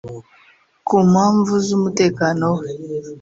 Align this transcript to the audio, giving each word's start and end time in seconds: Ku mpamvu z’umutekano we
Ku 0.87 0.95
mpamvu 1.11 1.53
z’umutekano 1.65 2.45
we 2.57 2.67